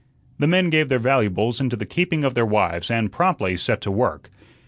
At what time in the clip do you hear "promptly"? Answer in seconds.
3.11-3.55